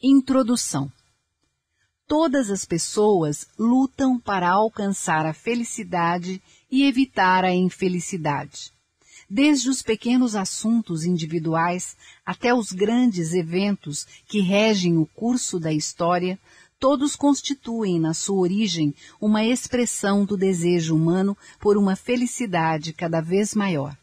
[0.00, 0.92] Introdução
[2.06, 6.40] Todas as pessoas lutam para alcançar a felicidade
[6.70, 8.72] e evitar a infelicidade.
[9.28, 16.38] Desde os pequenos assuntos individuais até os grandes eventos que regem o curso da história,
[16.78, 23.52] todos constituem na sua origem uma expressão do desejo humano por uma felicidade cada vez
[23.52, 23.98] maior.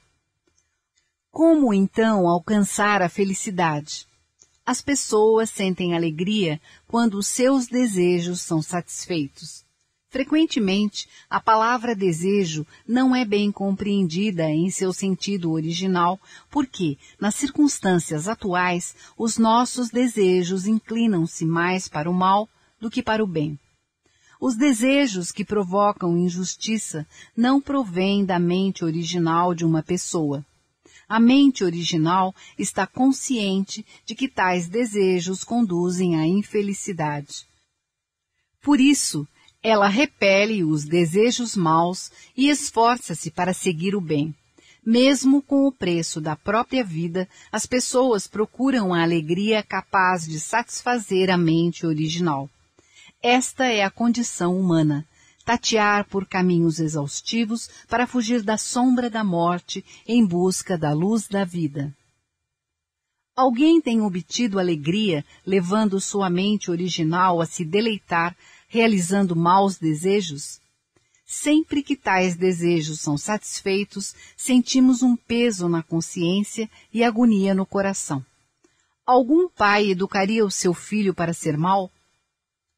[1.31, 4.05] Como então alcançar a felicidade?
[4.65, 9.63] As pessoas sentem alegria quando os seus desejos são satisfeitos.
[10.09, 18.27] Frequentemente, a palavra desejo não é bem compreendida em seu sentido original, porque, nas circunstâncias
[18.27, 23.59] atuais, os nossos desejos inclinam-se mais para o mal do que para o bem.
[24.39, 27.05] Os desejos que provocam injustiça
[27.35, 30.45] não provêm da mente original de uma pessoa.
[31.07, 37.45] A mente original está consciente de que tais desejos conduzem à infelicidade.
[38.61, 39.27] Por isso,
[39.61, 44.33] ela repele os desejos maus e esforça-se para seguir o bem.
[44.85, 51.31] Mesmo com o preço da própria vida, as pessoas procuram a alegria capaz de satisfazer
[51.31, 52.47] a mente original.
[53.21, 55.03] Esta é a condição humana,
[55.45, 61.45] tatear por caminhos exaustivos para fugir da sombra da morte em busca da luz da
[61.45, 61.95] vida.
[63.35, 68.35] Alguém tem obtido alegria levando sua mente original a se deleitar
[68.67, 70.59] realizando maus desejos?
[71.25, 78.25] Sempre que tais desejos são satisfeitos, sentimos um peso na consciência e agonia no coração.
[79.05, 81.91] Algum pai educaria o seu filho para ser mau?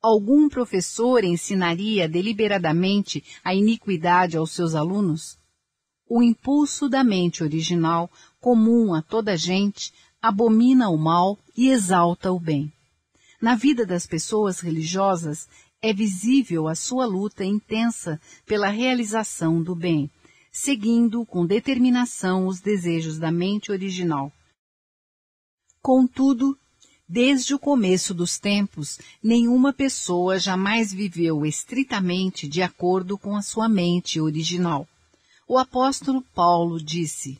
[0.10, 5.38] Algum professor ensinaria deliberadamente a iniquidade aos seus alunos?
[6.10, 9.92] O impulso da mente original, comum a toda gente,
[10.22, 12.72] abomina o mal e exalta o bem.
[13.42, 15.50] Na vida das pessoas religiosas,
[15.82, 20.10] é visível a sua luta intensa pela realização do bem,
[20.50, 24.32] seguindo com determinação os desejos da mente original.
[25.82, 26.58] Contudo,
[27.08, 33.70] desde o começo dos tempos, nenhuma pessoa jamais viveu estritamente de acordo com a sua
[33.70, 34.88] mente original.
[35.48, 37.40] O apóstolo Paulo disse: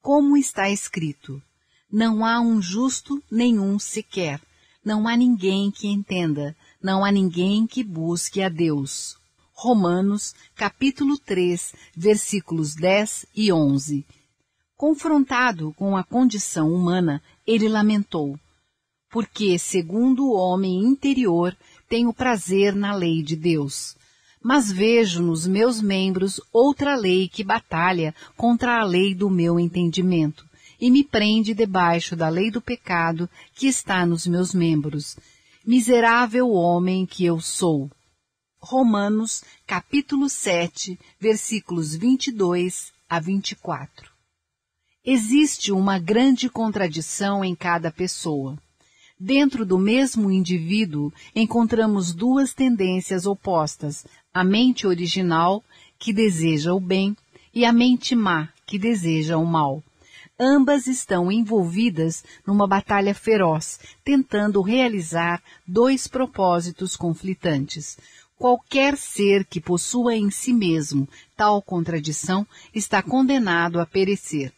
[0.00, 1.42] Como está escrito:
[1.90, 4.40] Não há um justo nenhum sequer,
[4.84, 9.16] não há ninguém que entenda, não há ninguém que busque a Deus.
[9.52, 14.04] Romanos, capítulo 3, versículos 10 e 11.
[14.76, 18.38] Confrontado com a condição humana, ele lamentou:
[19.14, 21.56] Porque, segundo o homem interior,
[21.88, 23.94] tenho prazer na lei de Deus.
[24.42, 30.44] Mas vejo nos meus membros outra lei que batalha contra a lei do meu entendimento
[30.80, 35.16] e me prende debaixo da lei do pecado que está nos meus membros
[35.64, 37.88] Miserável homem que eu sou.
[38.58, 44.10] Romanos, capítulo 7, versículos 22 a 24.
[45.04, 48.58] Existe uma grande contradição em cada pessoa.
[49.26, 54.04] Dentro do mesmo indivíduo encontramos duas tendências opostas:
[54.34, 55.64] a mente original,
[55.98, 57.16] que deseja o bem,
[57.54, 59.82] e a mente má, que deseja o mal.
[60.38, 67.96] Ambas estão envolvidas numa batalha feroz, tentando realizar dois propósitos conflitantes.
[68.36, 74.52] Qualquer ser que possua em si mesmo tal contradição está condenado a perecer.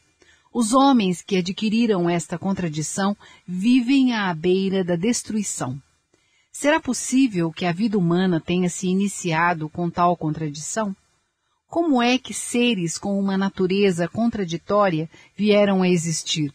[0.58, 3.14] Os homens que adquiriram esta contradição
[3.46, 5.78] vivem à beira da destruição.
[6.50, 10.96] Será possível que a vida humana tenha se iniciado com tal contradição?
[11.68, 16.50] Como é que seres com uma natureza contraditória vieram a existir?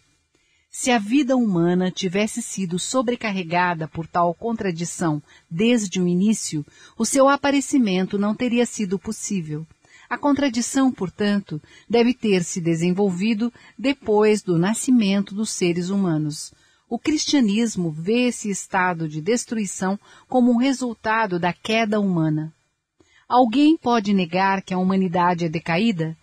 [0.72, 6.66] Se a vida humana tivesse sido sobrecarregada por tal contradição desde o início,
[6.98, 9.64] o seu aparecimento não teria sido possível.
[10.12, 13.50] A contradição, portanto, deve ter se desenvolvido
[13.80, 16.54] depois do nascimento dos seres humanos.
[16.90, 19.98] O cristianismo vê esse estado de destruição
[20.28, 22.54] como um resultado da queda humana.
[23.26, 26.18] Alguém pode negar que a humanidade é decaída?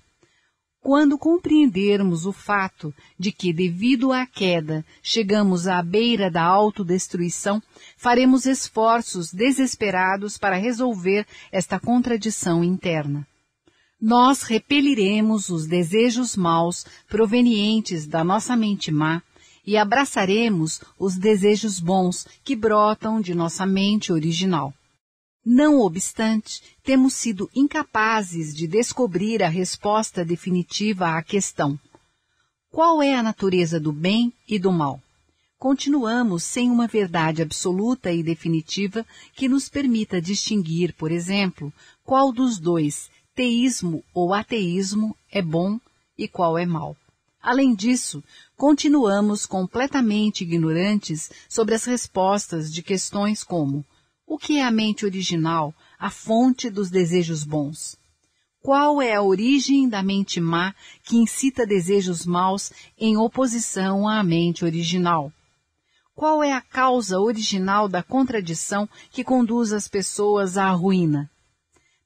[0.82, 7.58] Quando compreendermos o fato de que, devido à queda, chegamos à beira da autodestruição,
[7.96, 13.26] faremos esforços desesperados para resolver esta contradição interna.
[14.00, 19.20] Nós repeliremos os desejos maus provenientes da nossa mente má
[19.66, 24.72] e abraçaremos os desejos bons que brotam de nossa mente original.
[25.44, 31.78] Não obstante, temos sido incapazes de descobrir a resposta definitiva à questão:
[32.70, 35.02] qual é a natureza do bem e do mal?
[35.58, 39.04] Continuamos sem uma verdade absoluta e definitiva
[39.34, 41.72] que nos permita distinguir, por exemplo,
[42.04, 45.78] qual dos dois, teísmo ou ateísmo, é bom
[46.18, 46.96] e qual é mau.
[47.40, 48.20] Além disso,
[48.56, 53.84] continuamos completamente ignorantes sobre as respostas de questões como
[54.26, 57.96] o que é a mente original, a fonte dos desejos bons?
[58.60, 60.74] Qual é a origem da mente má
[61.04, 65.32] que incita desejos maus em oposição à mente original?
[66.12, 71.30] Qual é a causa original da contradição que conduz as pessoas à ruína?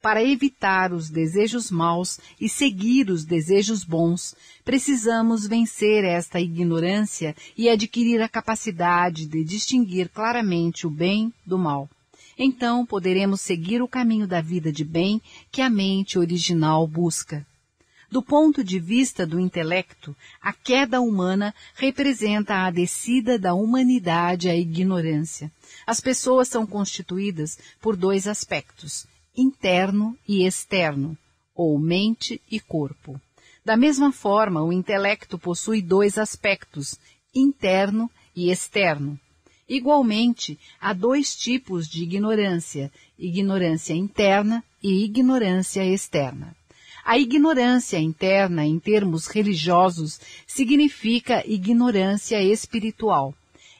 [0.02, 4.34] Para evitar os desejos maus e seguir os desejos bons,
[4.64, 11.88] precisamos vencer esta ignorância e adquirir a capacidade de distinguir claramente o bem do mal.
[12.36, 15.22] Então poderemos seguir o caminho da vida de bem
[15.52, 17.46] que a mente original busca.
[18.10, 24.56] Do ponto de vista do intelecto, a queda humana representa a descida da humanidade à
[24.56, 25.50] ignorância.
[25.86, 29.06] As pessoas são constituídas por dois aspectos,
[29.36, 31.16] interno e externo,
[31.54, 33.20] ou mente e corpo.
[33.64, 36.98] Da mesma forma, o intelecto possui dois aspectos,
[37.34, 39.18] interno e externo.
[39.68, 46.54] Igualmente, há dois tipos de ignorância, ignorância interna e ignorância externa.
[47.04, 53.34] A ignorância interna, em termos religiosos, significa ignorância espiritual.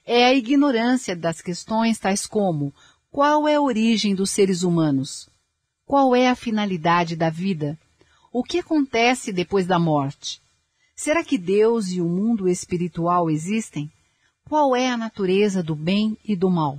[0.04, 2.72] É a ignorância das questões tais como
[3.10, 5.28] qual é a origem dos seres humanos?
[5.92, 7.78] Qual é a finalidade da vida?
[8.32, 10.40] O que acontece depois da morte?
[10.96, 13.92] Será que Deus e o mundo espiritual existem?
[14.48, 16.78] Qual é a natureza do bem e do mal?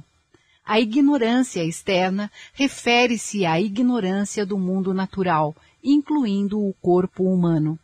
[0.65, 7.77] A ignorância externa refere-se à ignorância do mundo natural incluindo o corpo humano.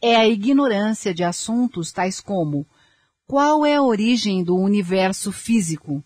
[0.00, 2.64] É a ignorância de assuntos tais como
[3.26, 6.04] qual é a origem do universo físico?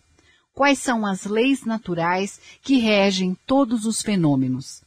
[0.53, 4.83] Quais são as leis naturais que regem todos os fenômenos?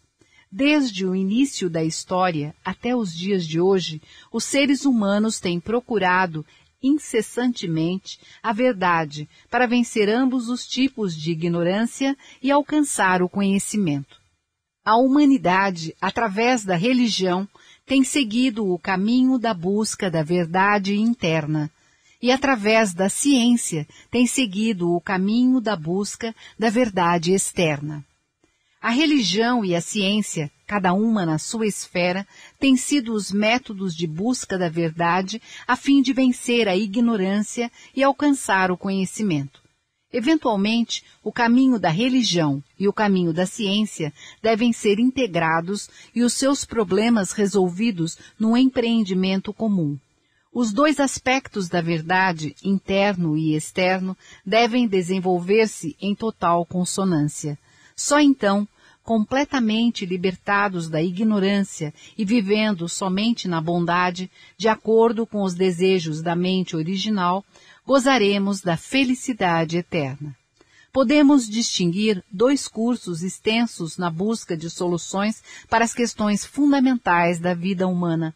[0.50, 4.00] Desde o início da história até os dias de hoje,
[4.32, 6.46] os seres humanos têm procurado
[6.80, 14.20] incessantemente a verdade para vencer ambos os tipos de ignorância e alcançar o conhecimento.
[14.84, 17.48] A humanidade, através da religião,
[17.84, 21.68] tem seguido o caminho da busca da verdade interna
[22.22, 28.04] e, através da ciência, tem seguido o caminho da busca da verdade externa.
[28.80, 32.26] A religião e a ciência, cada uma na sua esfera,
[32.60, 38.02] têm sido os métodos de busca da verdade a fim de vencer a ignorância e
[38.02, 39.60] alcançar o conhecimento.
[40.12, 46.32] Eventualmente, o caminho da religião e o caminho da ciência devem ser integrados e os
[46.34, 49.98] seus problemas resolvidos num empreendimento comum.
[50.58, 57.58] Os dois aspectos da verdade, interno e externo, devem desenvolver-se em total consonância.
[57.94, 58.66] Só então,
[59.02, 66.34] completamente libertados da ignorância e vivendo somente na bondade, de acordo com os desejos da
[66.34, 67.44] mente original,
[67.84, 70.34] gozaremos da felicidade eterna.
[70.90, 77.86] Podemos distinguir dois cursos extensos na busca de soluções para as questões fundamentais da vida
[77.86, 78.34] humana.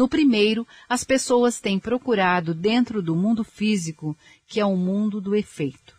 [0.00, 4.16] No primeiro, as pessoas têm procurado dentro do mundo físico,
[4.46, 5.94] que é o mundo do efeito.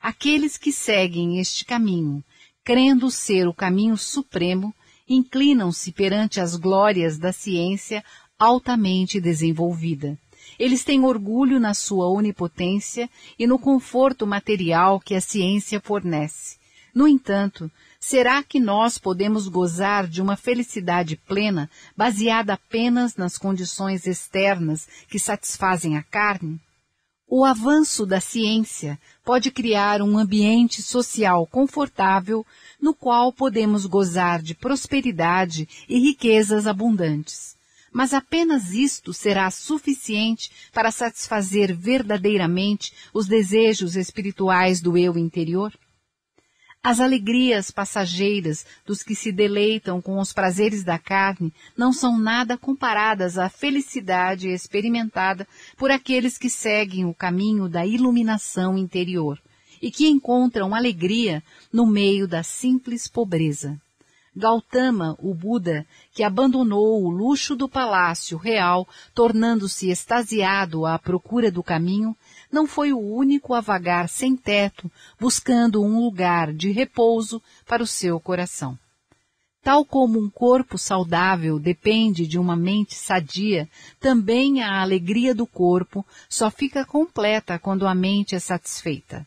[0.00, 2.24] Aqueles que seguem este caminho,
[2.64, 4.74] crendo ser o caminho supremo,
[5.06, 8.02] inclinam-se perante as glórias da ciência
[8.38, 10.18] altamente desenvolvida.
[10.58, 16.56] Eles têm orgulho na sua onipotência e no conforto material que a ciência fornece.
[16.94, 17.70] No entanto,
[18.04, 25.18] será que nós podemos gozar de uma felicidade plena baseada apenas nas condições externas que
[25.18, 26.60] satisfazem a carne?
[27.26, 32.44] O avanço da ciência pode criar um ambiente social confortável
[32.78, 37.56] no qual podemos gozar de prosperidade e riquezas abundantes.
[37.90, 45.72] Mas apenas isto será suficiente para satisfazer verdadeiramente os desejos espirituais do eu interior?
[46.86, 52.58] As alegrias passageiras dos que se deleitam com os prazeres da carne não são nada
[52.58, 55.48] comparadas à felicidade experimentada
[55.78, 59.40] por aqueles que seguem o caminho da iluminação interior
[59.80, 63.80] e que encontram alegria no meio da simples pobreza.
[64.36, 71.62] Gautama, o Buda, que abandonou o luxo do palácio real, tornando-se extasiado à procura do
[71.62, 72.16] caminho,
[72.54, 77.86] não foi o único a vagar sem teto, buscando um lugar de repouso para o
[77.86, 78.78] seu coração.
[79.60, 83.68] Tal como um corpo saudável depende de uma mente sadia,
[83.98, 89.26] também a alegria do corpo só fica completa quando a mente é satisfeita.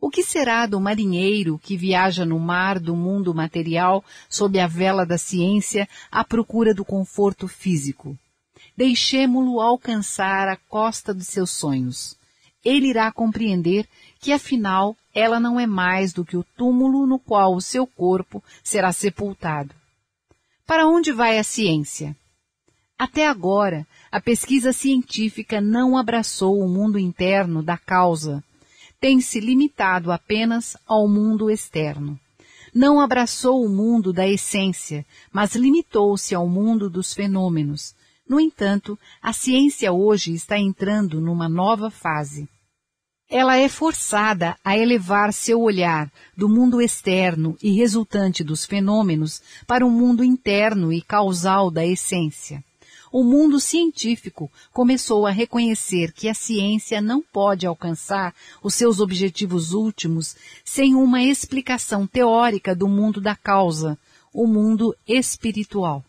[0.00, 5.04] O que será do marinheiro que viaja no mar do mundo material sob a vela
[5.04, 8.16] da ciência à procura do conforto físico?
[8.76, 12.17] Deixemo-lo alcançar a costa dos seus sonhos.
[12.64, 13.88] Ele irá compreender
[14.20, 18.42] que afinal ela não é mais do que o túmulo no qual o seu corpo
[18.62, 19.74] será sepultado.
[20.66, 22.16] Para onde vai a ciência?
[22.98, 28.42] Até agora, a pesquisa científica não abraçou o mundo interno da causa,
[29.00, 32.18] tem se limitado apenas ao mundo externo.
[32.74, 37.94] Não abraçou o mundo da essência, mas limitou-se ao mundo dos fenômenos.
[38.28, 42.48] No entanto, a ciência hoje está entrando numa nova fase.
[43.30, 49.86] Ela é forçada a elevar seu olhar do mundo externo e resultante dos fenômenos para
[49.86, 52.62] o mundo interno e causal da essência
[53.10, 59.72] o mundo científico começou a reconhecer que a ciência não pode alcançar os seus objetivos
[59.72, 63.98] últimos sem uma explicação teórica do mundo da causa,
[64.32, 66.04] o mundo espiritual.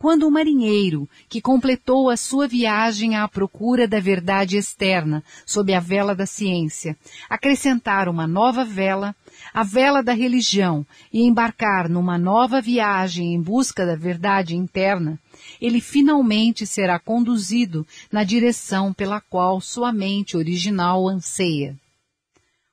[0.00, 5.78] Quando o marinheiro, que completou a sua viagem à procura da verdade externa sob a
[5.78, 6.96] vela da ciência,
[7.28, 9.14] acrescentar uma nova vela,
[9.52, 15.18] a vela da religião, e embarcar numa nova viagem em busca da verdade interna,
[15.60, 21.76] ele finalmente será conduzido na direção pela qual sua mente original anseia.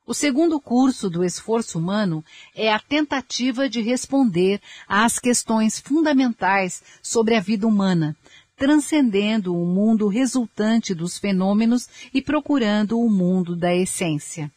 [0.08, 2.24] O segundo curso do esforço humano
[2.54, 8.16] é a tentativa de responder às questões fundamentais sobre a vida humana,
[8.56, 14.50] transcendendo o mundo resultante dos fenômenos e procurando o mundo da essência.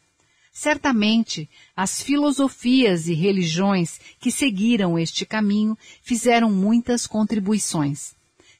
[0.50, 8.14] Certamente, as filosofias e religiões que seguiram este caminho fizeram muitas contribuições.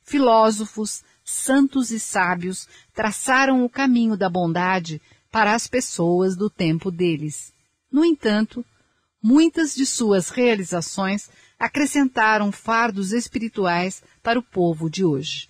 [0.04, 5.00] Filósofos, santos e sábios traçaram o caminho da bondade
[5.32, 7.52] para as pessoas do tempo deles.
[7.90, 8.64] No entanto,
[9.20, 15.48] muitas de suas realizações acrescentaram fardos espirituais para o povo de hoje.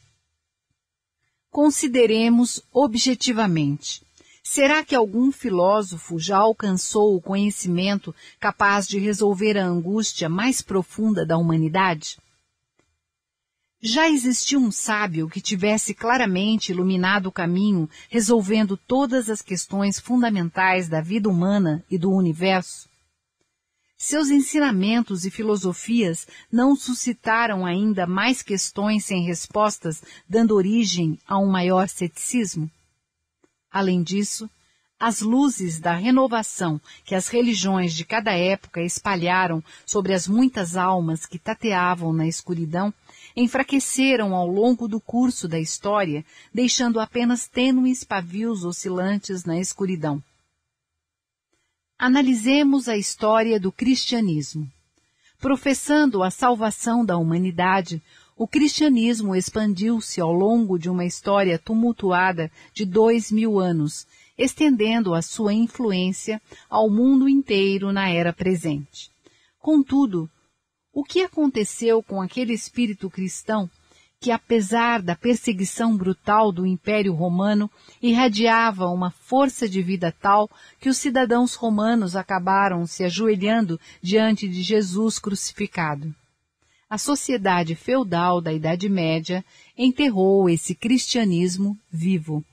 [1.50, 4.02] Consideremos objetivamente.
[4.42, 11.26] Será que algum filósofo já alcançou o conhecimento capaz de resolver a angústia mais profunda
[11.26, 12.18] da humanidade?
[13.84, 20.88] Já existiu um sábio que tivesse claramente iluminado o caminho, resolvendo todas as questões fundamentais
[20.88, 22.88] da vida humana e do universo?
[23.96, 31.50] Seus ensinamentos e filosofias não suscitaram ainda mais questões sem respostas, dando origem a um
[31.50, 32.70] maior ceticismo?
[33.68, 34.48] Além disso,
[34.96, 41.26] as luzes da renovação que as religiões de cada época espalharam sobre as muitas almas
[41.26, 42.94] que tateavam na escuridão
[43.36, 50.22] enfraqueceram ao longo do curso da história, deixando apenas tênues pavios oscilantes na escuridão.
[51.98, 54.68] Analisemos a história do cristianismo.
[55.38, 58.02] Professando a salvação da humanidade,
[58.36, 65.22] o cristianismo expandiu-se ao longo de uma história tumultuada de dois mil anos, estendendo a
[65.22, 69.10] sua influência ao mundo inteiro na era presente.
[69.60, 70.28] Contudo,
[70.92, 73.68] o que aconteceu com aquele espírito cristão
[74.20, 77.68] que, apesar da perseguição brutal do Império Romano,
[78.00, 84.62] irradiava uma força de vida tal que os cidadãos romanos acabaram se ajoelhando diante de
[84.62, 86.14] Jesus crucificado?
[86.88, 89.44] A sociedade feudal da Idade Média
[89.76, 92.44] enterrou esse cristianismo vivo.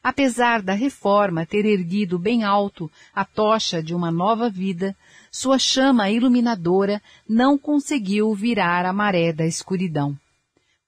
[0.00, 4.94] Apesar da reforma ter erguido bem alto a tocha de uma nova vida,
[5.36, 10.18] sua chama iluminadora não conseguiu virar a maré da escuridão.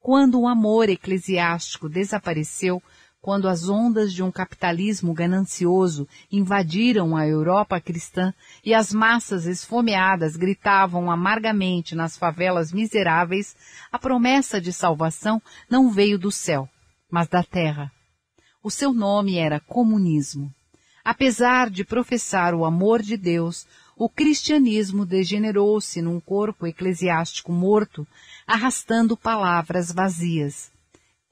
[0.00, 2.82] Quando o amor eclesiástico desapareceu,
[3.20, 8.32] quando as ondas de um capitalismo ganancioso invadiram a Europa cristã
[8.64, 13.54] e as massas esfomeadas gritavam amargamente nas favelas miseráveis,
[13.92, 16.66] a promessa de salvação não veio do céu,
[17.10, 17.92] mas da terra.
[18.62, 20.50] O seu nome era comunismo.
[21.04, 23.66] Apesar de professar o amor de Deus,
[23.98, 28.06] o cristianismo degenerou-se num corpo eclesiástico morto,
[28.46, 30.70] arrastando palavras vazias.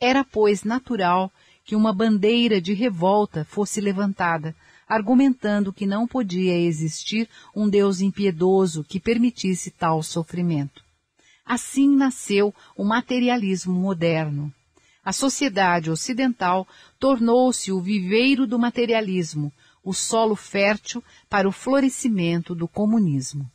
[0.01, 1.31] Era, pois, natural
[1.65, 4.53] que uma bandeira de revolta fosse levantada,
[4.89, 10.83] argumentando que não podia existir um Deus impiedoso que permitisse tal sofrimento.
[11.45, 14.53] Assim nasceu o materialismo moderno.
[15.05, 16.67] A sociedade ocidental
[16.99, 19.53] tornou-se o viveiro do materialismo,
[19.87, 23.49] o solo fértil para o florescimento do comunismo.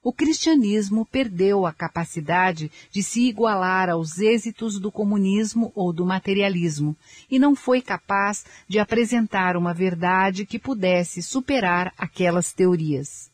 [0.00, 6.96] O cristianismo perdeu a capacidade de se igualar aos êxitos do comunismo ou do materialismo
[7.28, 13.28] e não foi capaz de apresentar uma verdade que pudesse superar aquelas teorias.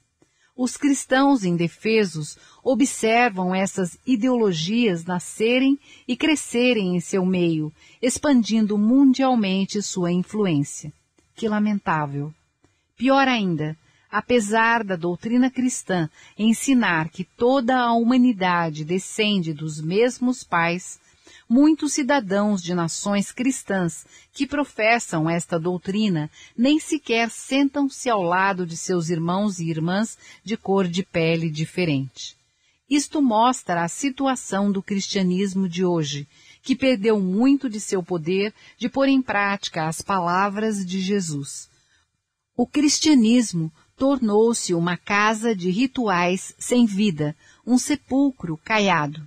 [0.57, 10.11] Os cristãos indefesos observam essas ideologias nascerem e crescerem em seu meio, expandindo mundialmente sua
[10.11, 10.93] influência.
[11.35, 12.35] Que lamentável!
[12.99, 13.79] Pior ainda,
[14.11, 20.99] apesar da doutrina cristã ensinar que toda a humanidade descende dos mesmos pais,
[21.49, 28.77] muitos cidadãos de nações cristãs que professam esta doutrina nem sequer sentam-se ao lado de
[28.77, 32.37] seus irmãos e irmãs de cor de pele diferente.
[32.91, 36.27] Isto mostra a situação do cristianismo de hoje,
[36.63, 41.71] que perdeu muito de seu poder de pôr em prática as palavras de Jesus.
[42.61, 49.25] O cristianismo tornou-se uma casa de rituais sem vida, um sepulcro caiado.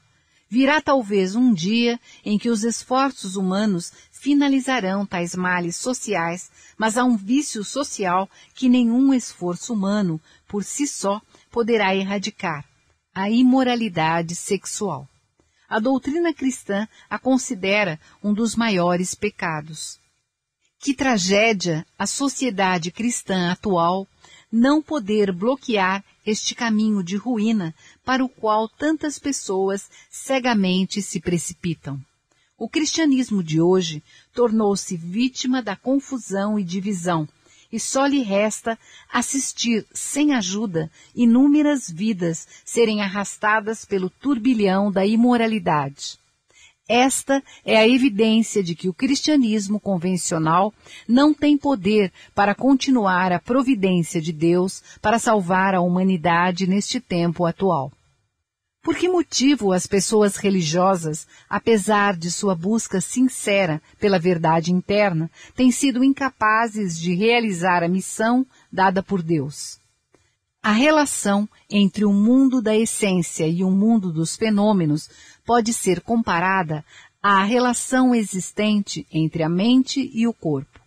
[0.49, 7.05] Virá talvez um dia em que os esforços humanos finalizarão tais males sociais, mas há
[7.05, 12.65] um vício social que nenhum esforço humano, por si só, poderá erradicar:
[13.15, 15.07] a imoralidade sexual.
[15.69, 20.00] A doutrina cristã a considera um dos maiores pecados.
[20.83, 24.07] Que tragédia a sociedade cristã atual
[24.51, 32.01] não poder bloquear este caminho de ruína para o qual tantas pessoas cegamente se precipitam.
[32.57, 34.01] O cristianismo de hoje
[34.33, 37.29] tornou-se vítima da confusão e divisão,
[37.71, 38.75] e só lhe resta
[39.13, 46.19] assistir sem ajuda inúmeras vidas serem arrastadas pelo turbilhão da imoralidade.
[46.93, 50.73] Esta é a evidência de que o cristianismo convencional
[51.07, 57.45] não tem poder para continuar a providência de Deus para salvar a humanidade neste tempo
[57.45, 57.93] atual.
[58.83, 65.71] Por que motivo as pessoas religiosas, apesar de sua busca sincera pela verdade interna, têm
[65.71, 69.80] sido incapazes de realizar a missão dada por Deus?
[70.63, 75.09] A relação entre o mundo da essência e o mundo dos fenômenos
[75.43, 76.85] pode ser comparada
[77.21, 80.79] à relação existente entre a mente e o corpo.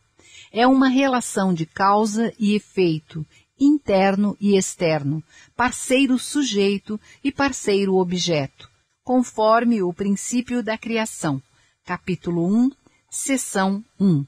[0.53, 3.27] É uma relação de causa e efeito,
[3.59, 5.21] interno e externo,
[5.57, 8.71] parceiro sujeito e parceiro objeto,
[9.03, 11.43] conforme o princípio da criação.
[11.85, 12.71] Capítulo 1,
[13.11, 14.25] seção 1.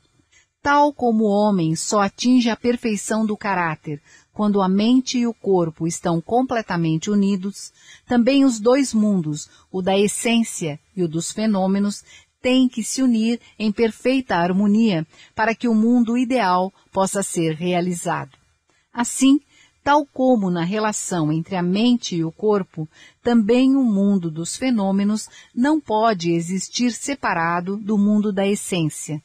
[0.61, 4.03] Tal como o homem só atinge a perfeição do caráter
[4.37, 7.73] quando a mente e o corpo estão completamente unidos,
[8.07, 12.05] também os dois mundos, o da essência e o dos fenômenos,
[12.43, 18.37] têm que se unir em perfeita harmonia para que o mundo ideal possa ser realizado.
[18.93, 19.41] Assim,
[19.83, 22.87] tal como na relação entre a mente e o corpo,
[23.23, 29.19] também o mundo dos fenômenos não pode existir separado do mundo da essência,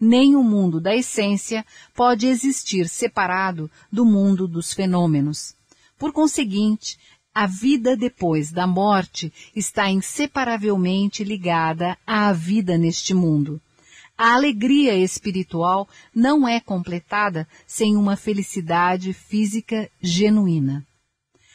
[0.00, 5.54] nem o mundo da essência pode existir separado do mundo dos fenômenos.
[5.98, 6.96] Por conseguinte,
[7.34, 13.60] a vida depois da morte está inseparavelmente ligada à vida neste mundo.
[14.16, 20.84] A alegria espiritual não é completada sem uma felicidade física genuína.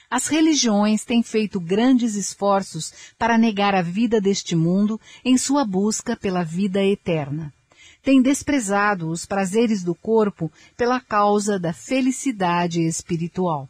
[0.09, 6.15] As religiões têm feito grandes esforços para negar a vida deste mundo em sua busca
[6.15, 7.51] pela vida eterna
[8.03, 13.69] tem desprezado os prazeres do corpo pela causa da felicidade espiritual.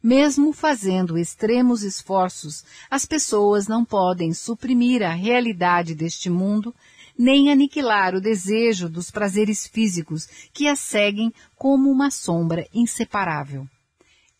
[0.00, 6.74] Mesmo fazendo extremos esforços, as pessoas não podem suprimir a realidade deste mundo,
[7.18, 13.68] nem aniquilar o desejo dos prazeres físicos que a seguem como uma sombra inseparável.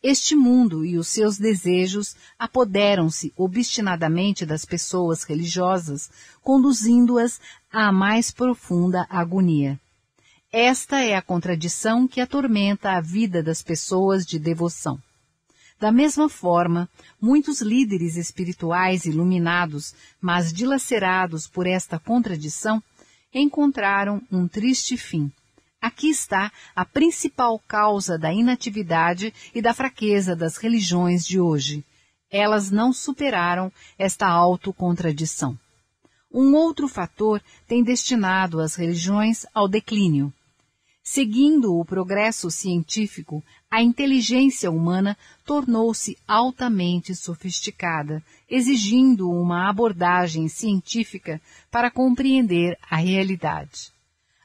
[0.03, 6.11] Este mundo e os seus desejos apoderam-se obstinadamente das pessoas religiosas,
[6.41, 7.39] conduzindo-as
[7.71, 9.79] à mais profunda agonia.
[10.51, 15.01] Esta é a contradição que atormenta a vida das pessoas de devoção.
[15.79, 16.89] Da mesma forma,
[17.19, 22.83] muitos líderes espirituais iluminados, mas dilacerados por esta contradição,
[23.33, 25.31] encontraram um triste fim
[25.83, 31.83] Aqui está a principal causa da inatividade e da fraqueza das religiões de hoje.
[32.31, 33.69] Elas não superaram
[33.99, 35.59] esta autocontradição.
[36.31, 40.31] Um outro fator tem destinado as religiões ao declínio.
[41.03, 51.91] Seguindo o progresso científico, a inteligência humana tornou-se altamente sofisticada, exigindo uma abordagem científica para
[51.91, 53.92] compreender a realidade.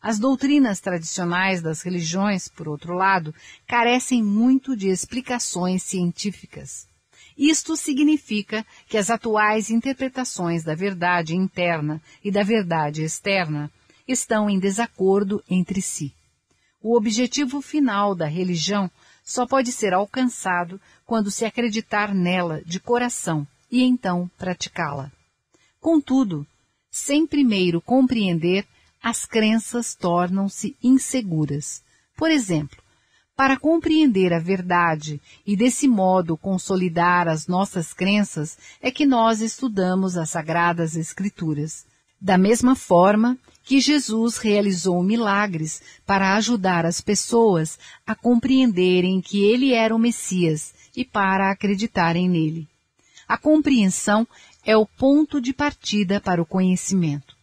[0.00, 3.34] As doutrinas tradicionais das religiões, por outro lado,
[3.66, 6.86] carecem muito de explicações científicas.
[7.36, 13.70] Isto significa que as atuais interpretações da verdade interna e da verdade externa
[14.06, 16.12] estão em desacordo entre si.
[16.82, 18.90] O objetivo final da religião
[19.24, 25.12] só pode ser alcançado quando se acreditar nela de coração e então praticá-la.
[25.80, 26.46] Contudo,
[26.90, 28.66] sem primeiro compreender,
[29.02, 31.82] as crenças tornam-se inseguras.
[32.16, 32.78] Por exemplo,
[33.38, 40.16] para compreender a verdade e desse modo consolidar as nossas crenças é que nós estudamos
[40.16, 41.86] as Sagradas Escrituras.
[42.20, 49.72] Da mesma forma que Jesus realizou milagres para ajudar as pessoas a compreenderem que ele
[49.72, 52.66] era o Messias e para acreditarem nele.
[53.28, 54.26] A compreensão
[54.64, 57.37] é o ponto de partida para o conhecimento.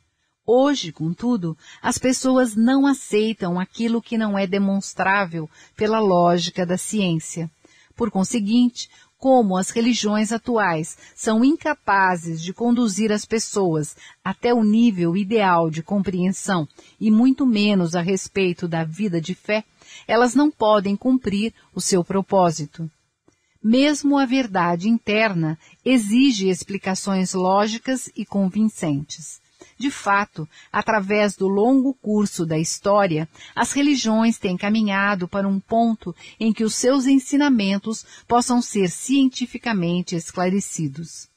[0.47, 7.49] Hoje, contudo, as pessoas não aceitam aquilo que não é demonstrável pela lógica da ciência.
[7.95, 15.17] Por conseguinte, como as religiões atuais são incapazes de conduzir as pessoas até o nível
[15.17, 16.67] ideal de compreensão
[17.01, 19.63] e muito menos a respeito da vida de fé,
[20.07, 22.87] elas não podem cumprir o seu propósito.
[23.63, 29.43] Mesmo a verdade interna exige explicações lógicas e convincentes.
[29.77, 36.15] De fato, através do longo curso da história, as religiões têm caminhado para um ponto
[36.39, 41.27] em que os seus ensinamentos possam ser cientificamente esclarecidos.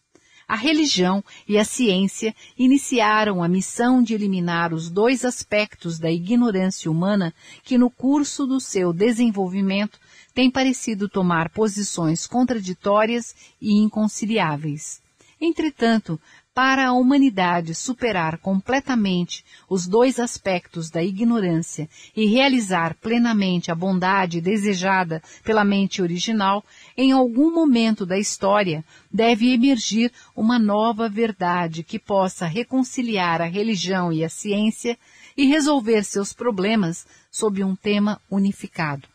[0.46, 6.90] A religião e a ciência iniciaram a missão de eliminar os dois aspectos da ignorância
[6.90, 10.00] humana que, no curso do seu desenvolvimento,
[10.32, 15.02] têm parecido tomar posições contraditórias e inconciliáveis.
[15.40, 16.18] Entretanto,
[16.58, 24.40] para a humanidade superar completamente os dois aspectos da ignorância e realizar plenamente a bondade
[24.40, 26.64] desejada pela mente original,
[26.96, 34.12] em algum momento da história deve emergir uma nova verdade que possa reconciliar a religião
[34.12, 34.98] e a ciência
[35.36, 39.06] e resolver seus problemas sob um tema unificado.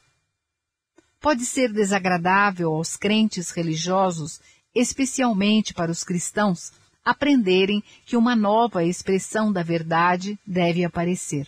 [1.19, 4.39] Pode ser desagradável aos crentes religiosos,
[4.73, 6.71] especialmente para os cristãos,
[7.03, 11.47] aprenderem que uma nova expressão da verdade deve aparecer.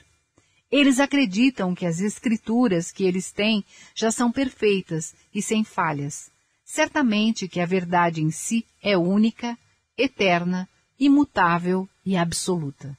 [0.72, 3.63] Eles acreditam que as escrituras que eles têm
[3.94, 6.30] já são perfeitas e sem falhas.
[6.65, 9.58] Certamente que a verdade em si é única,
[9.98, 10.68] eterna,
[11.00, 12.98] imutável e absoluta.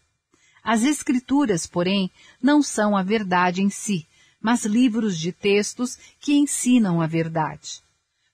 [0.63, 2.11] As escrituras, porém,
[2.43, 4.07] não são a verdade em si,
[4.41, 7.86] mas livros de textos que ensinam a verdade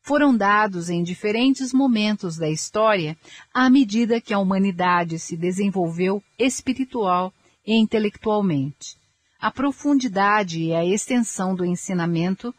[0.03, 3.17] foram dados em diferentes momentos da história
[3.55, 7.33] à medida que a humanidade se desenvolveu espiritual
[7.65, 8.97] e intelectualmente.
[9.41, 12.53] A profundidade e a extensão do ensinamento,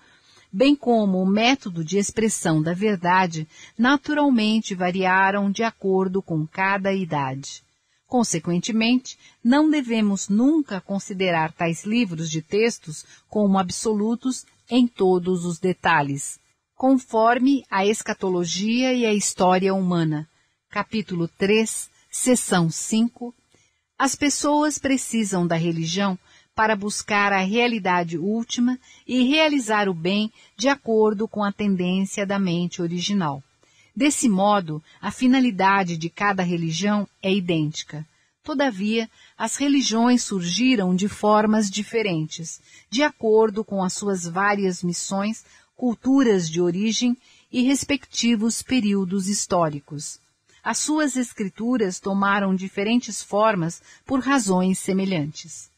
[0.52, 3.46] bem como o método de expressão da verdade,
[3.78, 7.62] naturalmente variaram de acordo com cada idade.
[8.08, 16.42] Consequentemente, não devemos nunca considerar tais livros de textos como absolutos em todos os detalhes
[16.76, 20.28] conforme a escatologia e a história humana.
[20.70, 23.34] Capítulo 3, seção 5.
[23.98, 26.18] As pessoas precisam da religião
[26.56, 32.38] para buscar a realidade última e realizar o bem de acordo com a tendência da
[32.38, 33.44] mente original.
[33.96, 38.06] Desse modo, a finalidade de cada religião é idêntica.
[38.44, 42.60] Todavia, as religiões surgiram de formas diferentes,
[42.90, 47.18] de acordo com as suas várias missões culturas de origem
[47.52, 50.20] e respectivos períodos históricos.
[50.64, 55.70] As suas escrituras tomaram diferentes formas por razões semelhantes.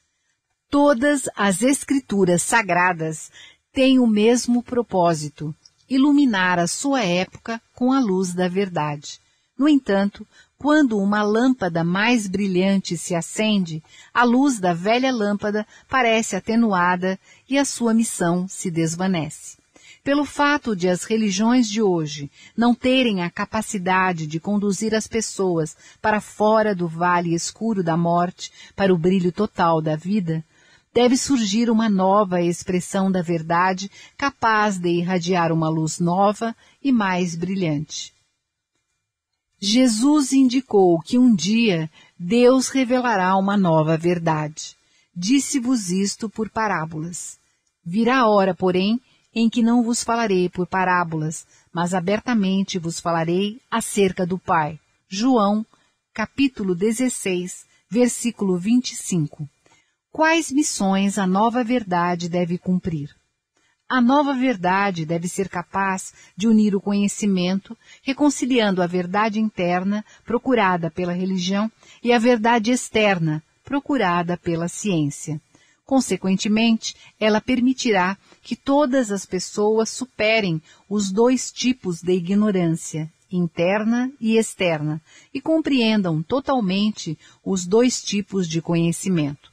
[0.69, 3.31] Todas as escrituras sagradas
[3.73, 5.53] têm o mesmo propósito,
[5.89, 9.19] iluminar a sua época com a luz da verdade.
[9.57, 10.27] No entanto,
[10.57, 17.57] quando uma lâmpada mais brilhante se acende, a luz da velha lâmpada parece atenuada e
[17.57, 19.57] a sua missão se desvanece.
[20.05, 25.75] Pelo fato de as religiões de hoje não terem a capacidade de conduzir as pessoas
[25.99, 30.45] para fora do vale escuro da morte para o brilho total da vida,
[30.93, 37.33] deve surgir uma nova expressão da verdade capaz de irradiar uma luz nova e mais
[37.33, 38.13] brilhante.
[39.59, 41.89] Jesus indicou que um dia
[42.19, 44.75] Deus revelará uma nova verdade.
[45.15, 47.39] Disse-vos isto por parábolas.
[47.83, 49.01] Virá a hora, porém,
[49.35, 54.79] em que não vos falarei por parábolas, mas abertamente vos falarei acerca do Pai.
[55.09, 55.65] João,
[56.13, 59.47] capítulo 16, versículo 25.
[60.09, 63.13] Quais missões a nova verdade deve cumprir?
[63.87, 70.89] A nova verdade deve ser capaz de unir o conhecimento, reconciliando a verdade interna, procurada
[70.89, 71.69] pela religião,
[72.01, 75.39] e a verdade externa, procurada pela ciência.
[75.85, 84.35] Consequentemente, ela permitirá que todas as pessoas superem os dois tipos de ignorância, interna e
[84.37, 84.99] externa,
[85.31, 89.51] e compreendam totalmente os dois tipos de conhecimento.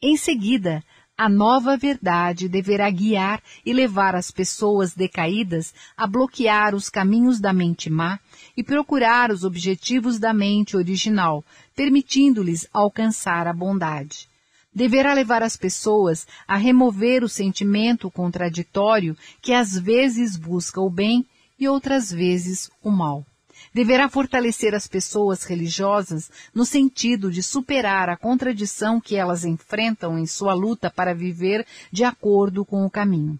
[0.00, 0.84] Em seguida,
[1.18, 7.52] a nova verdade deverá guiar e levar as pessoas decaídas a bloquear os caminhos da
[7.52, 8.18] mente má
[8.56, 14.29] e procurar os objetivos da mente original, permitindo-lhes alcançar a bondade.
[14.72, 21.26] Deverá levar as pessoas a remover o sentimento contraditório que às vezes busca o bem
[21.58, 23.24] e outras vezes o mal
[23.72, 30.26] deverá fortalecer as pessoas religiosas no sentido de superar a contradição que elas enfrentam em
[30.26, 33.38] sua luta para viver de acordo com o caminho.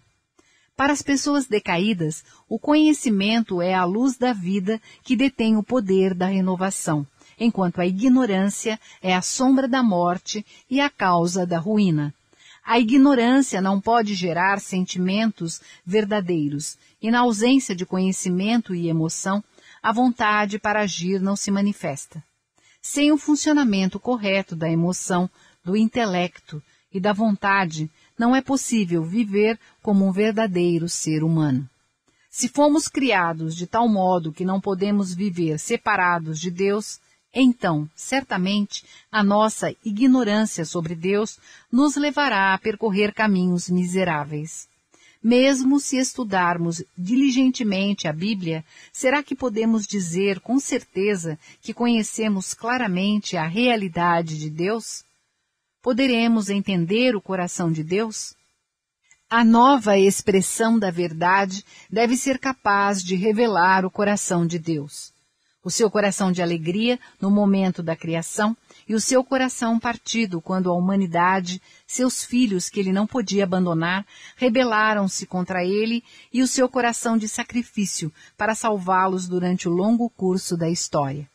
[0.75, 6.13] Para as pessoas decaídas, o conhecimento é a luz da vida que detém o poder
[6.13, 7.05] da renovação,
[7.43, 12.13] enquanto a ignorância é a sombra da morte e a causa da ruína.
[12.63, 19.43] A ignorância não pode gerar sentimentos verdadeiros, e na ausência de conhecimento e emoção,
[19.81, 22.23] a vontade para agir não se manifesta.
[22.79, 25.27] Sem o funcionamento correto da emoção,
[25.65, 26.61] do intelecto
[26.93, 31.67] e da vontade, não é possível viver como um verdadeiro ser humano.
[32.29, 36.99] Se fomos criados de tal modo que não podemos viver separados de Deus,
[37.33, 41.39] então, certamente, a nossa ignorância sobre Deus
[41.71, 44.69] nos levará a percorrer caminhos miseráveis.
[45.23, 53.37] Mesmo se estudarmos diligentemente a Bíblia, será que podemos dizer com certeza que conhecemos claramente
[53.37, 55.03] a realidade de Deus?
[55.81, 58.35] Poderemos entender o coração de Deus?
[59.29, 65.10] A nova expressão da verdade deve ser capaz de revelar o coração de Deus.
[65.63, 68.57] O seu coração de alegria no momento da criação
[68.89, 74.05] e o seu coração partido quando a humanidade, seus filhos que ele não podia abandonar,
[74.35, 80.57] rebelaram-se contra ele e o seu coração de sacrifício para salvá-los durante o longo curso
[80.57, 81.29] da história.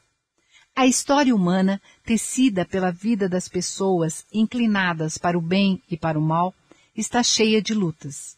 [0.75, 6.23] A história humana, tecida pela vida das pessoas inclinadas para o bem e para o
[6.23, 6.53] mal,
[6.97, 8.37] está cheia de lutas.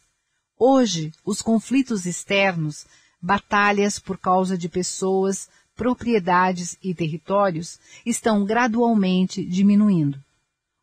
[0.57, 2.85] Hoje, os conflitos externos,
[3.21, 10.21] batalhas por causa de pessoas, propriedades e territórios estão gradualmente diminuindo.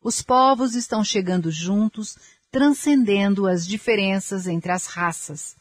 [0.01, 2.17] Os povos estão chegando juntos,
[2.49, 5.55] transcendendo as diferenças entre as raças.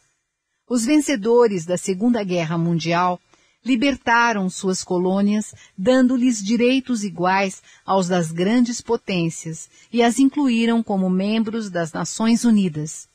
[0.66, 3.20] Os vencedores da Segunda Guerra Mundial
[3.62, 11.68] libertaram suas colônias, dando-lhes direitos iguais aos das grandes potências e as incluíram como membros
[11.68, 13.06] das Nações Unidas.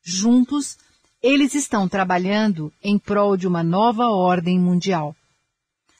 [0.00, 0.78] Juntos,
[1.20, 5.16] eles estão trabalhando em prol de uma nova ordem mundial.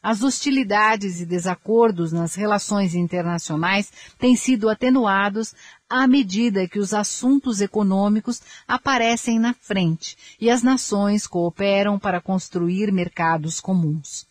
[0.09, 5.53] As hostilidades e desacordos nas relações internacionais têm sido atenuados
[5.91, 12.93] à medida que os assuntos econômicos aparecem na frente e as nações cooperam para construir
[12.93, 14.25] mercados comuns.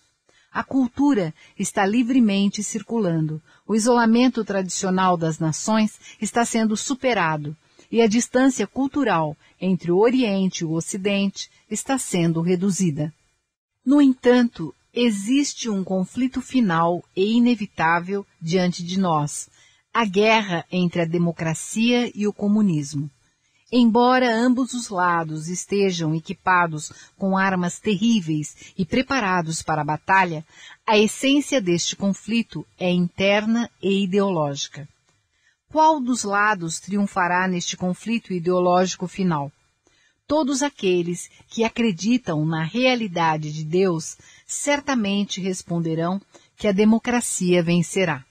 [0.50, 7.54] A cultura está livremente circulando, o isolamento tradicional das nações está sendo superado
[7.92, 13.14] e a distância cultural entre o Oriente e o Ocidente está sendo reduzida.
[13.86, 19.50] No entanto, existe um conflito final e inevitável diante de nós,
[19.94, 23.12] a guerra entre a democracia e o comunismo.
[23.72, 30.46] Embora ambos os lados estejam equipados com armas terríveis e preparados para a batalha,
[30.88, 34.88] a essência deste conflito é interna e ideológica.
[35.70, 39.52] Qual dos lados triunfará neste conflito ideológico final?
[40.28, 46.20] Todos aqueles que acreditam na realidade de Deus certamente responderão
[46.58, 48.26] que a democracia vencerá.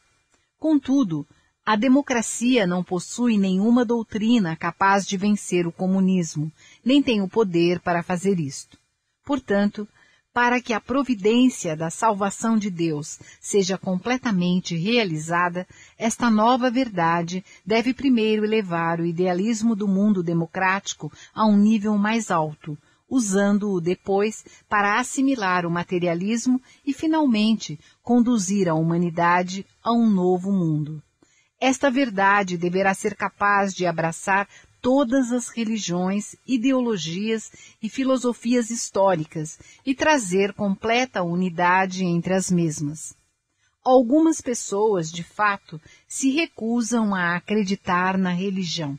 [0.59, 1.26] Contudo,
[1.64, 6.50] a democracia não possui nenhuma doutrina capaz de vencer o comunismo,
[6.85, 8.76] nem tem o poder para fazer isto.
[9.24, 9.88] Portanto,
[10.35, 15.64] para que a providência da salvação de Deus seja completamente realizada,
[15.97, 22.33] esta nova verdade deve primeiro elevar o idealismo do mundo democrático a um nível mais
[22.33, 22.77] alto,
[23.09, 31.01] usando-o depois para assimilar o materialismo e, finalmente, conduzir a humanidade a um novo mundo.
[31.61, 34.49] Esta verdade deverá ser capaz de abraçar
[34.85, 37.51] todas as religiões, ideologias
[37.83, 43.16] e filosofias históricas e trazer completa unidade entre as mesmas.
[43.83, 48.99] Algumas pessoas, de fato, se recusam a acreditar na religião.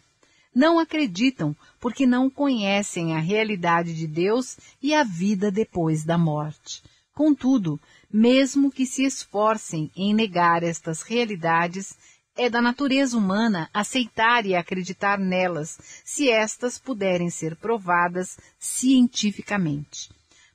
[0.56, 6.82] Não acreditam porque não conhecem a realidade de Deus e a vida depois da morte.
[7.14, 7.80] Contudo,
[8.12, 11.96] mesmo que se esforcem em negar estas realidades,
[12.36, 20.10] é da natureza humana aceitar e acreditar nelas, se estas puderem ser provadas cientificamente.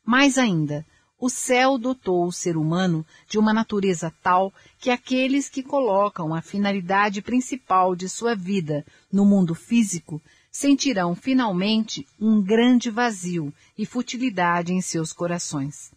[0.05, 0.85] Mais ainda,
[1.19, 6.40] o céu dotou o ser humano de uma natureza tal que aqueles que colocam a
[6.40, 14.73] finalidade principal de sua vida no mundo físico sentirão finalmente um grande vazio e futilidade
[14.73, 15.93] em seus corações.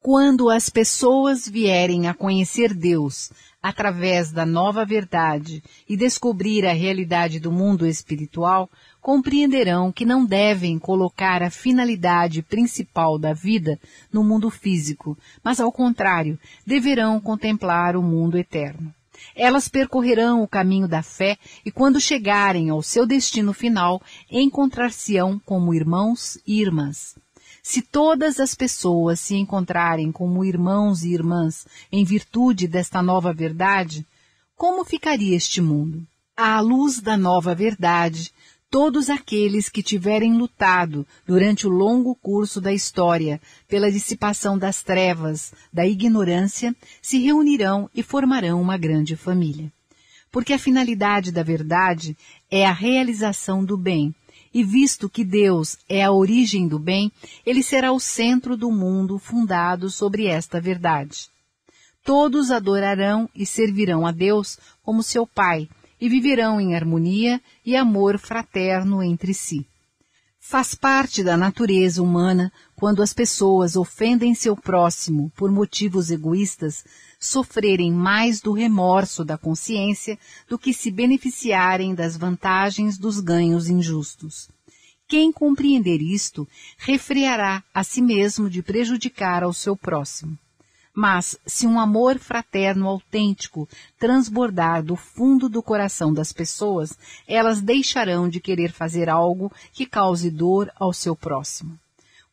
[0.00, 3.32] Quando as pessoas vierem a conhecer Deus
[3.66, 10.78] através da nova verdade e descobrir a realidade do mundo espiritual, compreenderão que não devem
[10.78, 13.76] colocar a finalidade principal da vida
[14.12, 18.94] no mundo físico, mas ao contrário, deverão contemplar o mundo eterno.
[19.34, 24.00] Elas percorrerão o caminho da fé e quando chegarem ao seu destino final,
[24.30, 27.16] encontrar-se-ão como irmãos e irmãs.
[27.68, 34.06] Se todas as pessoas se encontrarem como irmãos e irmãs em virtude desta nova verdade,
[34.54, 36.06] como ficaria este mundo?
[36.36, 38.32] À luz da nova verdade,
[38.70, 45.52] todos aqueles que tiverem lutado durante o longo curso da história pela dissipação das trevas,
[45.72, 49.72] da ignorância, se reunirão e formarão uma grande família.
[50.30, 52.16] Porque a finalidade da verdade
[52.48, 54.14] é a realização do bem,
[54.56, 57.12] e visto que Deus é a origem do bem,
[57.44, 61.28] ele será o centro do mundo fundado sobre esta verdade.
[62.02, 65.68] Todos adorarão e servirão a Deus como seu Pai,
[66.00, 69.66] e viverão em harmonia e amor fraterno entre si.
[70.40, 76.82] Faz parte da natureza humana, quando as pessoas ofendem seu próximo por motivos egoístas,
[77.18, 84.48] sofrerem mais do remorso da consciência do que se beneficiarem das vantagens dos ganhos injustos.
[85.08, 90.36] Quem compreender isto, refreará a si mesmo de prejudicar ao seu próximo.
[90.92, 96.98] Mas, se um amor fraterno autêntico transbordar do fundo do coração das pessoas,
[97.28, 101.78] elas deixarão de querer fazer algo que cause dor ao seu próximo.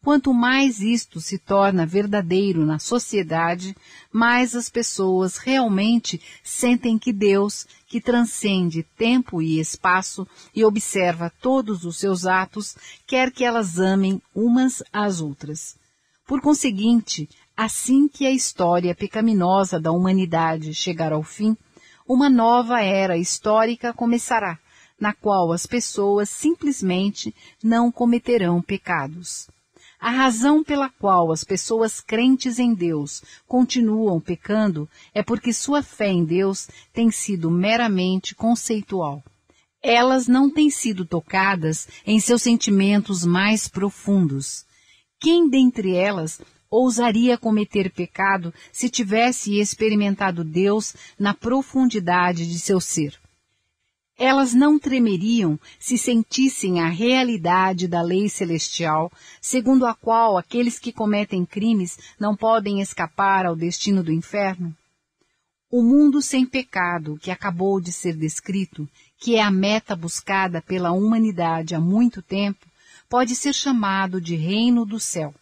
[0.04, 3.76] Quanto mais isto se torna verdadeiro na sociedade,
[4.12, 11.86] mais as pessoas realmente sentem que Deus, que transcende tempo e espaço e observa todos
[11.86, 12.76] os seus atos,
[13.08, 15.78] quer que elas amem umas às outras.
[16.28, 21.56] Por conseguinte, Assim que a história pecaminosa da humanidade chegar ao fim,
[22.08, 24.58] uma nova era histórica começará,
[25.00, 29.48] na qual as pessoas simplesmente não cometerão pecados.
[30.04, 36.10] A razão pela qual as pessoas crentes em Deus continuam pecando é porque sua fé
[36.10, 39.24] em Deus tem sido meramente conceitual.
[39.82, 44.66] Elas não têm sido tocadas em seus sentimentos mais profundos.
[45.22, 53.18] Quem dentre elas ousaria cometer pecado se tivesse experimentado Deus na profundidade de seu ser.
[54.18, 60.92] Elas não tremeriam se sentissem a realidade da lei celestial, segundo a qual aqueles que
[60.92, 64.76] cometem crimes não podem escapar ao destino do inferno?
[65.70, 70.92] O mundo sem pecado que acabou de ser descrito, que é a meta buscada pela
[70.92, 72.68] humanidade há muito tempo,
[73.10, 75.34] pode ser chamado de reino do céu.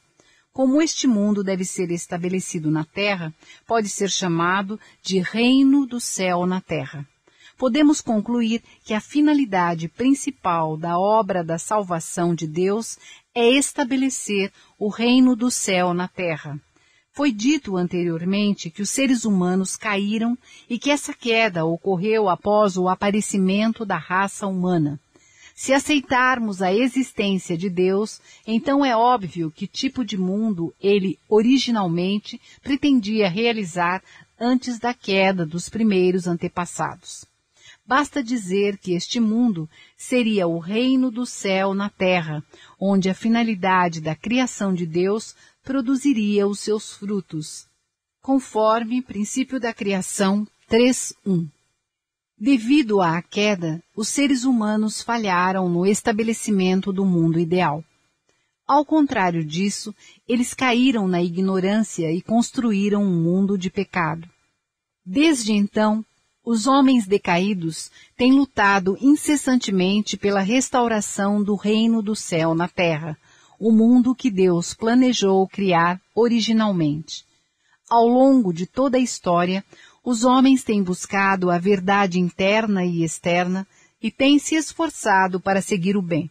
[0.54, 3.34] Como este mundo deve ser estabelecido na terra,
[3.68, 7.06] pode ser chamado de reino do céu na terra.
[7.62, 12.98] Podemos concluir que a finalidade principal da obra da salvação de Deus
[13.36, 16.60] é estabelecer o reino do céu na terra.
[17.14, 20.36] Foi dito anteriormente que os seres humanos caíram
[20.68, 25.00] e que essa queda ocorreu após o aparecimento da raça humana.
[25.54, 32.42] Se aceitarmos a existência de Deus, então é óbvio que tipo de mundo ele originalmente
[32.64, 34.02] pretendia realizar
[34.40, 37.30] antes da queda dos primeiros antepassados.
[37.92, 42.42] Basta dizer que este mundo seria o reino do céu na terra,
[42.80, 47.68] onde a finalidade da criação de Deus produziria os seus frutos,
[48.22, 51.50] conforme princípio da criação 3.1.
[52.40, 57.84] Devido à queda, os seres humanos falharam no estabelecimento do mundo ideal.
[58.66, 59.94] Ao contrário disso,
[60.26, 64.30] eles caíram na ignorância e construíram um mundo de pecado.
[65.06, 66.06] Desde então,
[66.44, 73.18] os homens decaídos têm lutado incessantemente pela restauração do reino do céu na terra,
[73.60, 77.24] o mundo que Deus planejou criar originalmente.
[77.88, 79.64] Ao longo de toda a história,
[80.04, 83.68] os homens têm buscado a verdade interna e externa
[84.02, 86.30] e tem se esforçado para seguir o bem.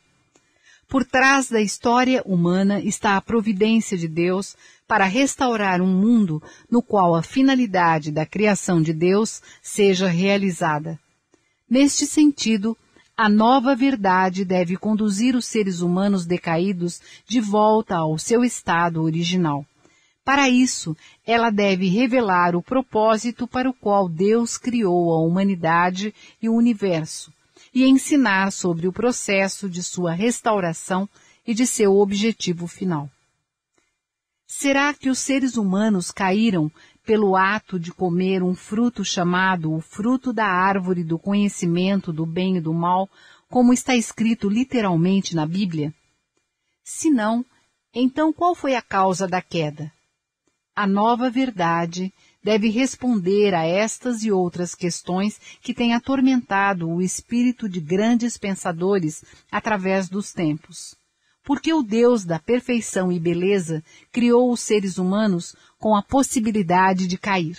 [0.88, 4.56] Por trás da história humana está a providência de Deus
[4.90, 10.98] para restaurar um mundo no qual a finalidade da criação de Deus seja realizada.
[11.70, 12.76] Neste sentido,
[13.16, 19.64] a nova verdade deve conduzir os seres humanos decaídos de volta ao seu estado original.
[20.24, 26.12] Para isso, ela deve revelar o propósito para o qual Deus criou a humanidade
[26.42, 27.32] e o universo,
[27.72, 31.08] e ensinar sobre o processo de sua restauração
[31.46, 33.08] e de seu objetivo final.
[34.52, 36.72] Será que os seres humanos caíram
[37.06, 42.56] pelo ato de comer um fruto chamado o fruto da árvore do conhecimento do bem
[42.56, 43.08] e do mal,
[43.48, 45.94] como está escrito literalmente na Bíblia?
[46.82, 47.46] Se não,
[47.94, 49.90] então qual foi a causa da queda?
[50.74, 57.68] A nova verdade deve responder a estas e outras questões que têm atormentado o espírito
[57.68, 60.99] de grandes pensadores através dos tempos.
[61.50, 63.82] Porque o Deus da perfeição e beleza
[64.12, 67.58] criou os seres humanos com a possibilidade de cair.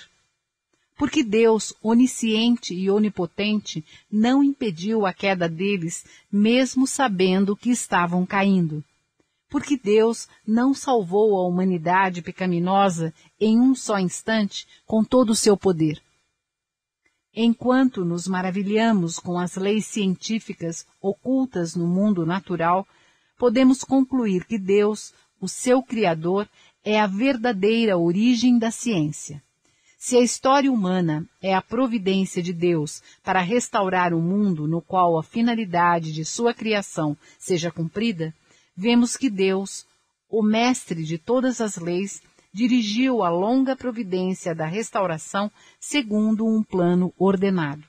[0.98, 8.82] Porque Deus, onisciente e onipotente, não impediu a queda deles, mesmo sabendo que estavam caindo
[9.50, 15.58] porque Deus não salvou a humanidade pecaminosa em um só instante com todo o seu
[15.58, 16.02] poder.
[17.36, 22.88] Enquanto nos maravilhamos com as leis científicas ocultas no mundo natural,
[23.42, 26.48] podemos concluir que Deus, o seu Criador,
[26.86, 29.42] é a verdadeira origem da ciência.
[29.98, 35.18] Se a história humana é a providência de Deus para restaurar o mundo no qual
[35.18, 38.32] a finalidade de sua criação seja cumprida,
[38.78, 39.88] vemos que Deus,
[40.30, 42.22] o mestre de todas as leis,
[42.54, 47.84] dirigiu a longa providência da restauração segundo um plano ordenado.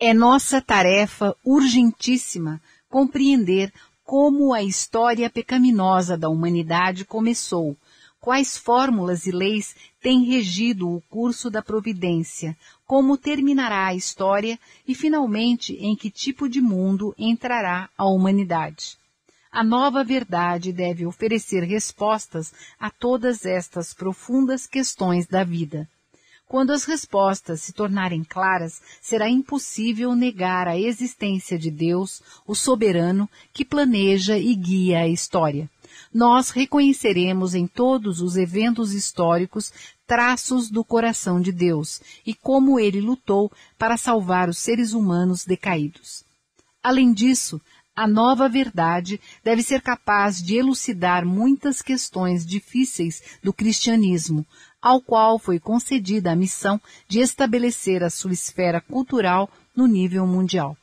[0.00, 3.72] É nossa tarefa urgentíssima compreender
[4.10, 7.76] como a história pecaminosa da humanidade começou,
[8.20, 14.96] quais fórmulas e leis têm regido o curso da providência, como terminará a história e,
[14.96, 18.98] finalmente, em que tipo de mundo entrará a humanidade.
[19.48, 25.88] A nova verdade deve oferecer respostas a todas estas profundas questões da vida.
[26.50, 33.30] Quando as respostas se tornarem claras, será impossível negar a existência de Deus, o soberano,
[33.52, 35.70] que planeja e guia a história.
[36.12, 39.72] Nós reconheceremos em todos os eventos históricos
[40.08, 43.48] traços do coração de Deus e como ele lutou
[43.78, 46.24] para salvar os seres humanos decaídos.
[46.82, 47.60] Além disso,
[47.94, 54.46] a nova verdade deve ser capaz de elucidar muitas questões difíceis do cristianismo,
[54.80, 60.76] ao qual foi concedida a missão de estabelecer a sua esfera cultural no nível mundial.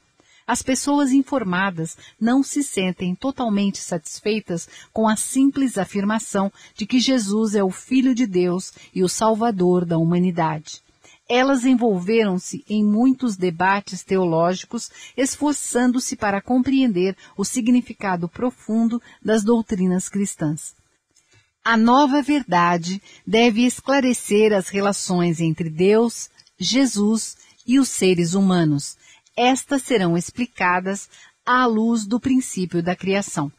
[0.48, 7.54] As pessoas informadas não se sentem totalmente satisfeitas com a simples afirmação de que Jesus
[7.54, 10.82] é o Filho de Deus e o Salvador da humanidade.
[11.28, 20.74] Elas envolveram-se em muitos debates teológicos, esforçando-se para compreender o significado profundo das doutrinas cristãs.
[21.70, 27.36] A nova verdade deve esclarecer as relações entre Deus, Jesus
[27.68, 28.96] e os seres humanos.
[29.36, 31.10] Estas serão explicadas
[31.46, 33.52] à luz do princípio da criação.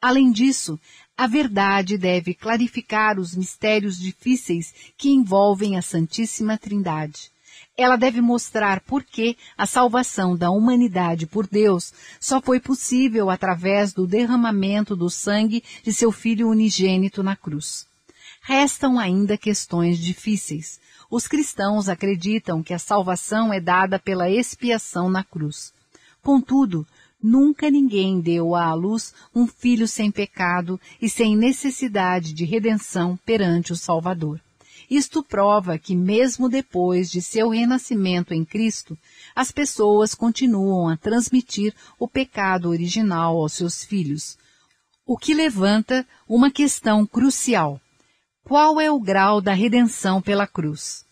[0.00, 0.76] Além disso,
[1.16, 7.30] a verdade deve clarificar os mistérios difíceis que envolvem a Santíssima Trindade.
[7.82, 13.92] Ela deve mostrar por que a salvação da humanidade por Deus só foi possível através
[13.92, 17.84] do derramamento do sangue de seu Filho unigênito na cruz.
[18.40, 20.80] Restam ainda questões difíceis.
[21.10, 25.72] Os cristãos acreditam que a salvação é dada pela expiação na cruz.
[26.22, 26.86] Contudo,
[27.22, 33.72] Nunca ninguém deu à luz um filho sem pecado e sem necessidade de redenção perante
[33.72, 34.40] o Salvador.
[34.94, 38.94] Isto prova que, mesmo depois de seu renascimento em Cristo,
[39.34, 44.36] as pessoas continuam a transmitir o pecado original aos seus filhos.
[45.06, 47.80] O que levanta uma questão crucial.
[48.44, 51.06] Qual é o grau da redenção pela cruz?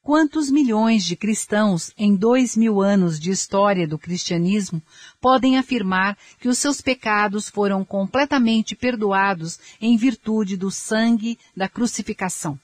[0.00, 4.80] Quantos milhões de cristãos em dois mil anos de história do cristianismo
[5.20, 12.56] podem afirmar que os seus pecados foram completamente perdoados em virtude do sangue da crucificação?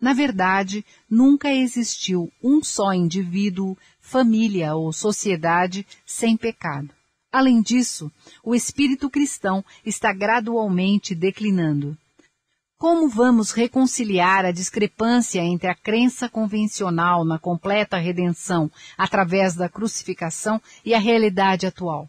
[0.00, 6.88] Na verdade, nunca existiu um só indivíduo, família ou sociedade sem pecado.
[7.30, 8.10] Além disso,
[8.42, 11.96] o espírito cristão está gradualmente declinando.
[12.78, 20.60] Como vamos reconciliar a discrepância entre a crença convencional na completa redenção através da crucificação
[20.82, 22.08] e a realidade atual?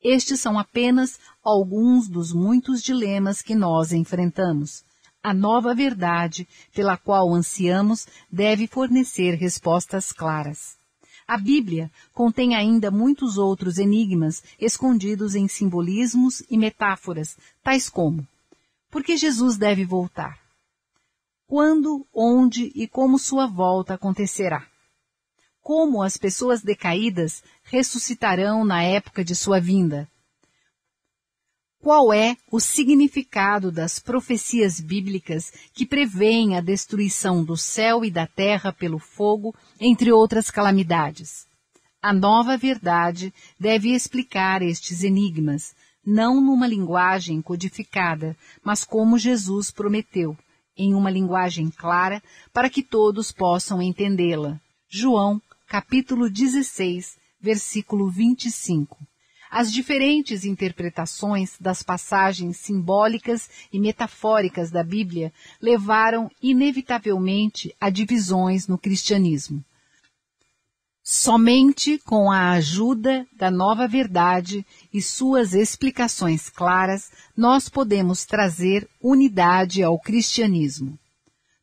[0.00, 4.85] Estes são apenas alguns dos muitos dilemas que nós enfrentamos.
[5.26, 10.78] A nova verdade pela qual ansiamos deve fornecer respostas claras.
[11.26, 18.24] A Bíblia contém ainda muitos outros enigmas escondidos em simbolismos e metáforas, tais como:
[18.88, 20.38] por que Jesus deve voltar?
[21.48, 24.64] Quando, onde e como sua volta acontecerá?
[25.60, 30.08] Como as pessoas decaídas ressuscitarão na época de sua vinda?
[31.86, 38.26] Qual é o significado das profecias bíblicas que prevêem a destruição do céu e da
[38.26, 41.46] terra pelo fogo, entre outras calamidades?
[42.02, 50.36] A nova verdade deve explicar estes enigmas, não numa linguagem codificada, mas como Jesus prometeu,
[50.76, 52.20] em uma linguagem clara,
[52.52, 54.60] para que todos possam entendê-la.
[54.88, 58.98] João, capítulo 16, versículo 25.
[59.50, 68.76] As diferentes interpretações das passagens simbólicas e metafóricas da Bíblia levaram inevitavelmente a divisões no
[68.76, 69.64] cristianismo.
[71.08, 79.84] Somente com a ajuda da nova verdade e suas explicações claras nós podemos trazer unidade
[79.84, 80.98] ao cristianismo.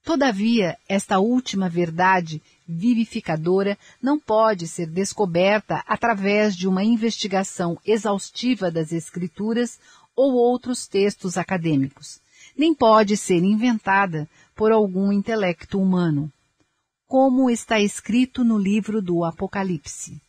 [0.02, 8.92] Todavia, esta última verdade vivificadora não pode ser descoberta através de uma investigação exaustiva das
[8.92, 9.80] Escrituras
[10.16, 12.20] ou outros textos acadêmicos,
[12.58, 16.32] nem pode ser inventada por algum intelecto humano,
[17.08, 20.22] como está escrito no livro do Apocalipse.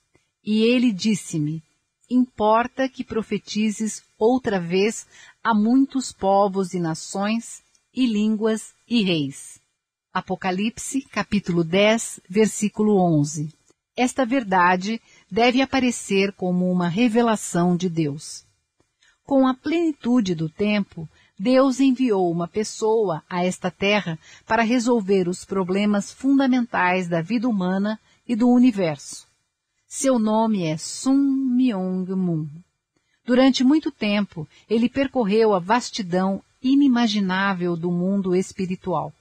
[0.44, 1.62] E ele disse-me:
[2.10, 5.06] Importa que profetizes outra vez
[5.42, 7.62] a muitos povos e nações,
[7.94, 9.60] e línguas e reis.
[10.14, 13.52] Apocalipse, capítulo 10, versículo 11.
[13.96, 18.46] Esta verdade deve aparecer como uma revelação de Deus.
[19.24, 25.44] Com a plenitude do tempo, Deus enviou uma pessoa a esta terra para resolver os
[25.44, 29.26] problemas fundamentais da vida humana e do universo.
[29.88, 32.46] Seu nome é Sun Myung Moon.
[33.26, 39.12] Durante muito tempo, ele percorreu a vastidão inimaginável do mundo espiritual.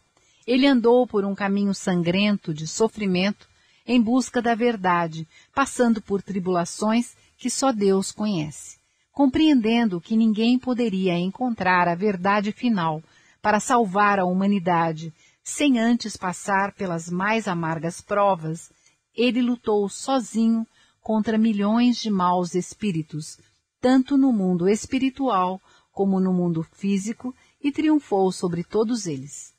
[0.45, 3.47] Ele andou por um caminho sangrento de sofrimento
[3.85, 8.77] em busca da verdade, passando por tribulações que só Deus conhece,
[9.11, 13.03] compreendendo que ninguém poderia encontrar a verdade final
[13.41, 15.13] para salvar a humanidade
[15.43, 18.71] sem antes passar pelas mais amargas provas,
[19.13, 20.65] ele lutou sozinho
[21.01, 23.37] contra milhões de maus espíritos,
[23.81, 29.52] tanto no mundo espiritual como no mundo físico, e triunfou sobre todos eles.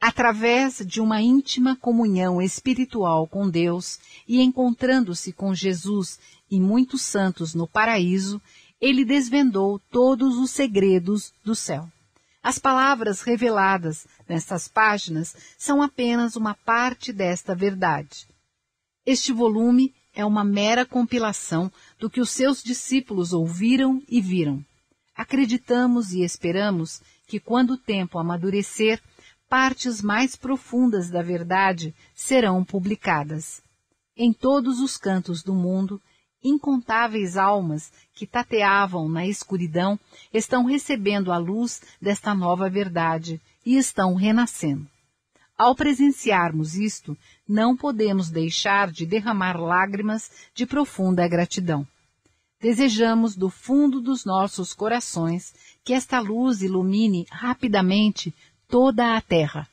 [0.00, 6.18] Através de uma íntima comunhão espiritual com Deus e encontrando-se com Jesus
[6.50, 8.40] e muitos santos no paraíso,
[8.80, 11.86] ele desvendou todos os segredos do céu.
[12.42, 18.26] As palavras reveladas nestas páginas são apenas uma parte desta verdade.
[19.04, 24.64] Este volume é uma mera compilação do que os seus discípulos ouviram e viram.
[25.14, 29.00] Acreditamos e esperamos que, quando o tempo amadurecer,
[29.50, 33.60] partes mais profundas da verdade serão publicadas.
[34.16, 36.00] Em todos os cantos do mundo,
[36.40, 39.98] incontáveis almas que tateavam na escuridão
[40.32, 44.86] estão recebendo a luz desta nova verdade e estão renascendo.
[45.58, 51.84] Ao presenciarmos isto, não podemos deixar de derramar lágrimas de profunda gratidão.
[52.60, 58.32] Desejamos do fundo dos nossos corações que esta luz ilumine rapidamente
[58.70, 59.69] toda a terra.